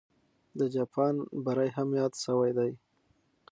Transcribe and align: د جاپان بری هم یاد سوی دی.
د 0.59 0.61
جاپان 0.75 1.15
بری 1.45 1.69
هم 1.75 1.89
یاد 1.99 2.13
سوی 2.23 2.51
دی. 2.57 2.71